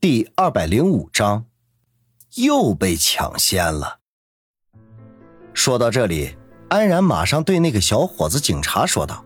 [0.00, 1.46] 第二百零五章，
[2.36, 3.98] 又被抢先了。
[5.52, 6.36] 说到这里，
[6.68, 9.24] 安然马上对那个小伙子警察说道：“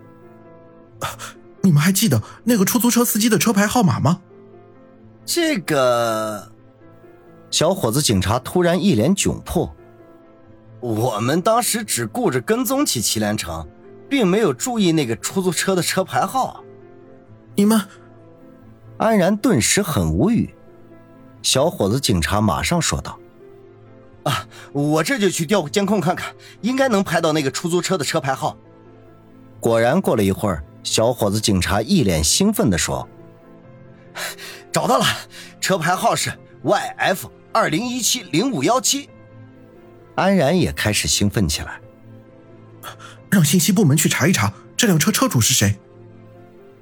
[1.61, 4.22] 你们还记得那个出租车司机的车牌号码吗？”
[5.27, 6.50] 这个
[7.50, 9.76] 小伙子警察突然一脸窘迫
[10.80, 13.68] ：“我们当时只顾着跟踪起祁连城，
[14.08, 16.64] 并没有注意那个出租车的车牌号。”
[17.56, 17.78] 你们。
[18.98, 20.54] 安然顿时很无语，
[21.43, 23.19] 小伙子警察马上说道
[24.24, 28.56] ：“啊，我这就去调监控看看，应该能拍到那个出租车的车牌号。”
[29.60, 33.09] 果然，过了一会儿，小伙子警察一脸兴奋地说
[34.73, 35.05] ：“找到了，
[35.60, 36.33] 车牌号是
[36.64, 39.09] YF 二零一七零五幺七。”
[40.14, 41.80] 安然也开始兴奋起来，
[43.30, 45.78] 让信息部门去查一查这辆车车主是谁。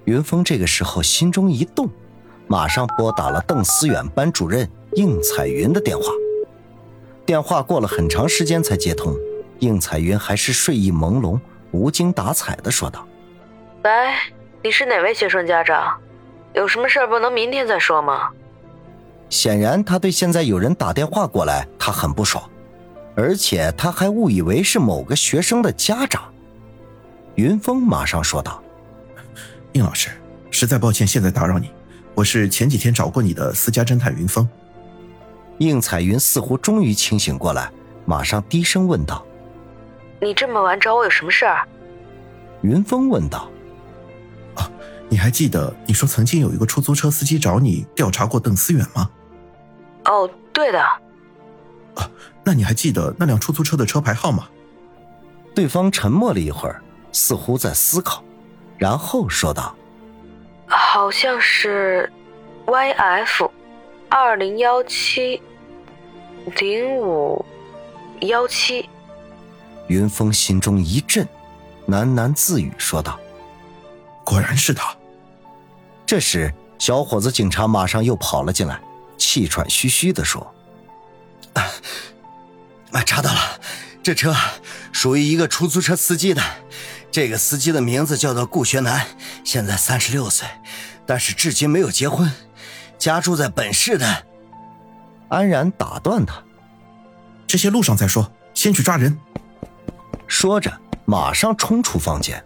[0.05, 1.89] 云峰这个时候心中一动。
[2.51, 6.07] 马上拨打了邓思远班主任应彩云的电话，
[7.25, 9.15] 电话过了很长时间才接通，
[9.61, 11.39] 应彩云还是睡意朦胧、
[11.71, 13.07] 无精打采的说道
[13.85, 13.91] ：“喂，
[14.65, 15.97] 你是哪位学生家长？
[16.53, 18.31] 有什么事儿不能明天再说吗？”
[19.31, 22.43] 显然，他对现在有人打电话过来，他很不爽，
[23.15, 26.21] 而且他还误以为是某个学生的家长。
[27.37, 28.61] 云峰马上说道
[29.71, 30.11] ：“应老师，
[30.51, 31.71] 实在抱歉，现在打扰你。”
[32.21, 34.47] 我是前几天找过你的私家侦探云峰。
[35.57, 37.73] 应彩云似乎终于清醒过来，
[38.05, 39.25] 马上低声问道
[40.21, 41.67] ：“你这么晚找我有什么事儿？”
[42.61, 43.51] 云峰问道
[44.55, 44.71] ：“啊，
[45.09, 49.09] 你还记得你说曾经有一个出租车司机找你调查过邓思远吗
[50.05, 50.79] ？”“哦，对的。
[51.97, 52.11] ”“啊，
[52.45, 54.47] 那你还记得那辆出租车的车牌号吗？”
[55.57, 58.23] 对方沉默了一会儿，似乎在思考，
[58.77, 59.75] 然后说道。
[60.93, 62.13] 好像是
[62.67, 63.49] ，YF，
[64.09, 65.41] 二零幺七
[66.57, 67.45] 零五
[68.23, 68.91] 幺七。
[69.87, 71.25] 云峰心中一震，
[71.87, 73.21] 喃喃自语说道
[74.27, 74.93] ：“果然是他。”
[76.05, 78.81] 这时，小伙子警察马上又跑了进来，
[79.17, 80.53] 气喘吁吁的说
[81.55, 81.71] ：“啊，
[83.07, 83.61] 查到了，
[84.03, 84.35] 这车
[84.91, 86.43] 属于一个出租车司机的。”
[87.11, 89.05] 这个司机的名字叫做顾学南，
[89.45, 90.47] 现在三十六岁，
[91.05, 92.31] 但是至今没有结婚，
[92.99, 94.27] 家住在本市的。
[95.29, 96.43] 安然打断他
[97.47, 99.19] ：“这些路上再说，先去抓人。”
[100.29, 100.73] 说着，
[101.05, 102.43] 马上冲出房间。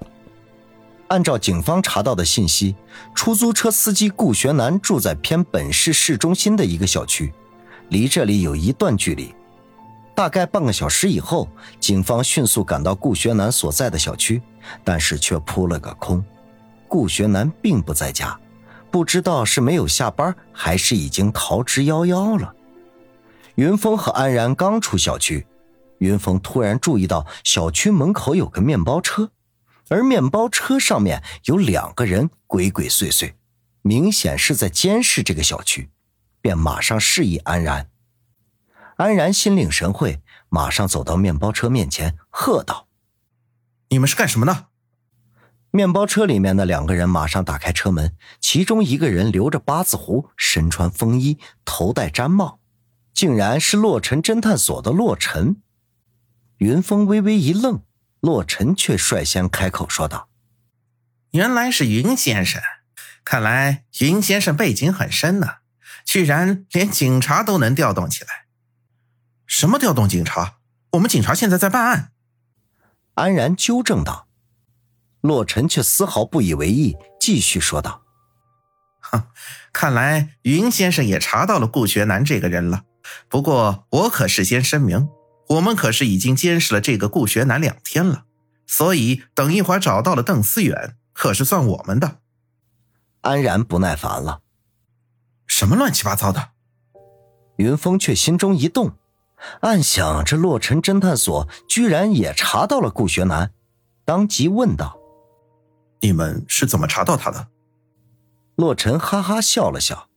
[1.09, 2.75] 按照警方查到的信息，
[3.15, 7.33] 出租车司机顾学南住在偏本市市中心的一个小区，
[7.91, 9.35] 离这里有一段距离。
[10.15, 11.49] 大概半个小时以后，
[11.81, 14.41] 警方迅速赶到顾学南所在的小区，
[14.85, 16.25] 但是却扑了个空。
[16.87, 18.39] 顾学南并不在家，
[18.93, 22.55] 不知道是没有下班，还是已经逃之夭夭了。
[23.57, 25.45] 云峰和安然刚出小区，
[25.99, 29.31] 云峰突然注意到小区门口有个面包车，
[29.89, 33.33] 而面包车上面有两个人鬼鬼祟祟，
[33.83, 35.91] 明显是在监视这个小区，
[36.41, 37.89] 便马上示意安然。
[38.97, 42.87] 安然心领神会，马上走到面包车面前，喝道
[43.91, 44.67] ：“你们是干什么的？”
[45.73, 52.61] 面包车里面的两个人马上打开车门，其中一个人留着八字胡，身穿风衣，头戴毡帽，
[53.13, 55.57] 竟然是洛尘侦探所的洛尘。
[56.59, 57.83] 云峰微微一愣，
[58.21, 60.29] 洛尘却率先开口说道
[61.33, 62.63] ：“原来是云先生，
[63.25, 65.57] 看来云先生背景很深呢，
[66.05, 68.44] 居然连警察都能调动起来。”
[69.47, 70.59] 什么调动警察？
[70.93, 72.13] 我们警察现在在办案。
[73.15, 74.29] 安然纠正道，
[75.21, 78.03] 洛尘却丝毫不以为意，继续说道
[79.01, 79.29] ：“哼，
[79.73, 82.85] 看来云先生也查到了顾学南这个人了。
[83.29, 85.09] 不过我可事先声明，
[85.51, 88.25] 我们可是已经监视了这个顾学南两天了，
[88.67, 92.19] 所以等一会儿找到了邓思远，可是算我们的。”
[93.23, 94.43] 安然不耐烦了
[95.47, 96.51] ：“什么乱七八糟的？”
[97.59, 98.97] 云峰却心中一动。
[99.61, 103.53] 暗想：这洛尘侦探所居然也查到了顾学南，
[104.05, 104.99] 当即问道
[106.01, 107.49] ：“你们是怎么查到他的？”
[108.57, 110.09] 洛尘哈哈笑了笑：“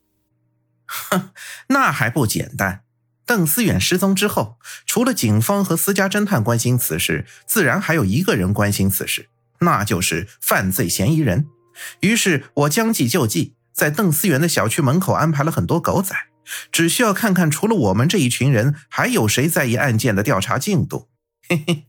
[0.86, 1.30] 哼，
[1.68, 2.84] 那还不简单。
[3.26, 9.30] 邓思远失踪之后，除了警方和私家侦探关心此事，自然还有一个人关心此事，
[9.60, 11.48] 那就是犯罪嫌疑人。
[12.00, 16.16] 于是我将计就计，在邓思远的小区门口安排了很多狗仔。”
[16.72, 21.10] 只需要看看，除了我们这一群人，还有谁在意案件的调查进度？
[21.50, 21.86] 嘿嘿，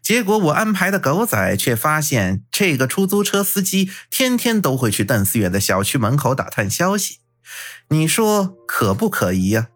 [0.00, 7.18] 结果我安排的狗仔却发现，这个出租车司机天天都会去邓思远的小区门口打探消息，
[7.88, 9.68] 你说可不可疑呀？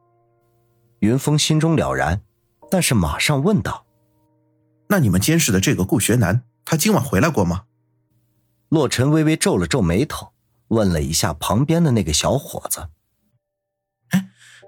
[1.00, 2.22] 云峰心中了然，
[2.70, 3.86] 但是马上问道
[4.88, 7.64] ：“那你们监视的这个顾学南，他今晚回来过吗？”
[8.70, 10.32] 洛尘微微皱了皱眉头，
[10.68, 12.88] 问了一下旁边的那个小伙子：“哎，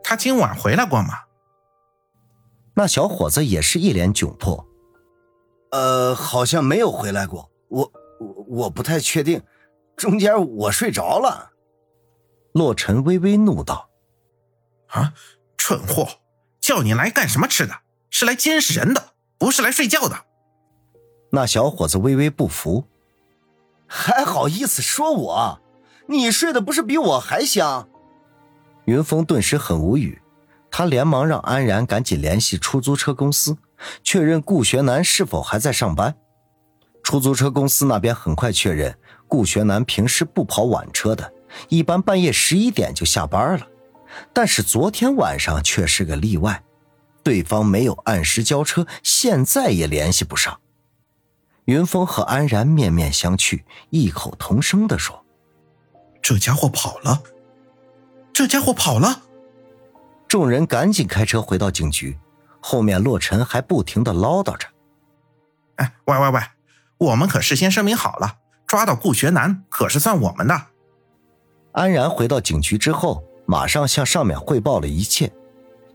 [0.09, 1.25] 他今晚回来过吗？”
[2.75, 4.65] 那小伙子也是一脸窘迫
[5.73, 9.43] ：“呃，好像没有回来过，我我我不太确定，
[9.97, 11.51] 中间我睡着了。”
[12.55, 13.91] 洛尘微微怒道
[14.95, 15.13] ：“啊，
[15.57, 16.07] 蠢货！
[16.61, 17.81] 叫你来干什么吃的？
[18.11, 20.25] 是来监视人的，不是来睡觉的。”
[21.33, 22.85] 那小伙子微微不服。
[23.89, 25.61] 还好意思说我？
[26.07, 27.89] 你睡的不是比我还香？
[28.87, 30.21] 云峰顿时很无语，
[30.71, 33.57] 他连忙让安然赶紧联系出租车公司，
[34.03, 36.17] 确认顾学南是否还在上班。
[37.03, 38.97] 出租车公司那边很快确认，
[39.29, 41.33] 顾学南平时不跑晚车的，
[41.69, 43.67] 一般半夜十一点就下班了。
[44.33, 46.63] 但是昨天晚上却是个例外，
[47.23, 50.61] 对方没有按时交车，现在也联系不上。
[51.65, 55.25] 云峰和安然面面相觑，异口同声地说
[56.23, 57.21] ：“这家伙跑了，
[58.37, 59.23] 这家伙跑了！”
[60.29, 62.19] 众人赶紧开车回到警局，
[62.61, 64.69] 后面洛尘还不停的唠叨着
[65.77, 66.41] ：“哎，喂喂喂，
[66.99, 68.37] 我们可事先声明好了，
[68.67, 70.67] 抓到顾学南可是算我们的。”
[71.73, 75.33] 安然回到警局之后，马上向上面汇报了一切。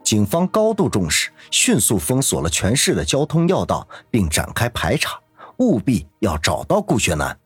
[0.04, 5.20] 警方高度重视，迅速封锁了全市的交通要道，并展开排查。
[5.58, 7.38] 务必要找到顾学南。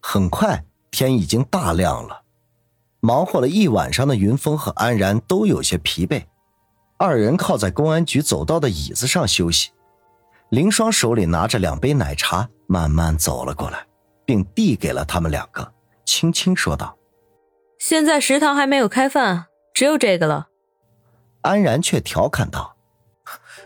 [0.00, 2.22] 很快，天已经大亮了。
[3.00, 6.24] 忙活了一晚上的云峰和安然都有些疲惫，
[6.96, 9.70] 二人靠在公安局走道的椅子上休息。
[10.50, 13.86] 林双手里拿着两杯奶茶，慢慢走了过来，
[14.24, 15.72] 并递给了他们两个，
[16.04, 16.96] 轻轻说道
[17.78, 20.48] ：“现在食堂还没有开饭，只有这个了。”
[21.42, 22.76] 安然却调侃道：“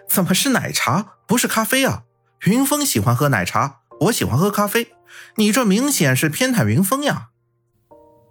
[0.06, 2.02] 怎么是奶茶，不是咖啡啊？”
[2.44, 4.92] 云峰喜欢喝奶茶，我喜欢喝咖啡，
[5.36, 7.28] 你这明显是偏袒云峰呀！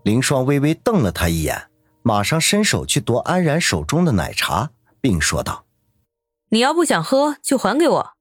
[0.03, 1.69] 林双微微瞪了他一眼，
[2.01, 5.65] 马上伸手去夺安然手中的奶茶，并说道
[6.49, 8.11] ：“你要不想喝，就还给我。”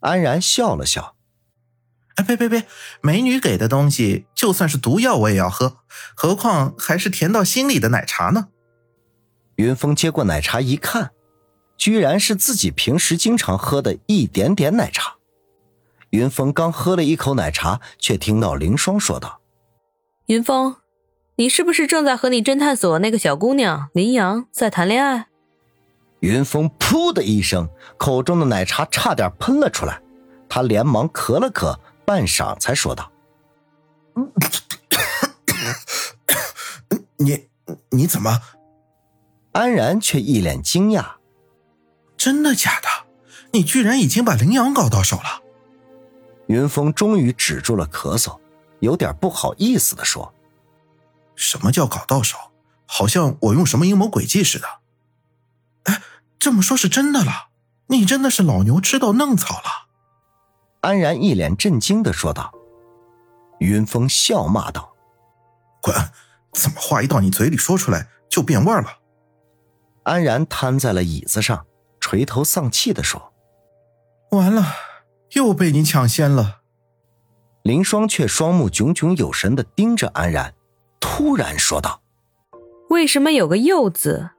[0.00, 1.16] 安然笑了笑
[2.16, 2.66] ：“哎，别别别，
[3.00, 5.78] 美女给的东西，就算是毒药我也要喝，
[6.14, 8.48] 何况还是甜到心里的奶茶呢？”
[9.56, 11.10] 云峰接过奶茶一看。
[11.76, 15.16] 居然是自己平时经常喝的一点点奶茶。
[16.10, 19.40] 云峰刚喝了一口奶茶，却听到林霜说道
[20.26, 20.76] ：“云峰，
[21.36, 25.26] 你是不是正在和你侦探所那个小姑娘林阳在谈恋爱？”
[26.20, 30.00] 云峰噗的一声，口中的奶茶差点喷了出来，
[30.48, 33.10] 他连忙咳了咳，半晌才说道
[37.18, 37.48] ：“你
[37.90, 38.40] 你怎么？”
[39.52, 41.04] 安然却一脸惊讶。
[42.16, 42.88] 真的假的？
[43.52, 45.42] 你居然已经把林阳搞到手了？
[46.46, 48.38] 云峰终于止住了咳嗽，
[48.80, 50.32] 有点不好意思的说
[51.34, 52.36] ：“什么叫搞到手？
[52.86, 54.66] 好像我用什么阴谋诡计似的。”
[55.84, 56.02] 哎，
[56.38, 57.48] 这么说是真的了？
[57.88, 59.88] 你真的是老牛吃到嫩草了？
[60.80, 62.52] 安然一脸震惊的说道。
[63.60, 64.94] 云峰笑骂道
[65.80, 65.94] ：“滚！
[66.52, 68.98] 怎么话一到你嘴里说出来就变味了？”
[70.04, 71.66] 安然瘫在了椅子上。
[72.00, 73.32] 垂头丧气的说
[74.32, 74.74] ：“完了，
[75.30, 76.60] 又被你抢先了。”
[77.64, 80.54] 林霜却双目炯炯有神的盯着安然，
[81.06, 82.00] 突然说道
[82.88, 84.30] ：“为什么有个‘又’字？